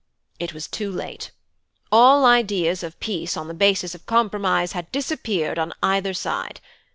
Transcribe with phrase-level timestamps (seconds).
[0.39, 1.29] "It was too late.
[1.91, 6.59] All ideas of peace on a basis of compromise had disappeared on either side.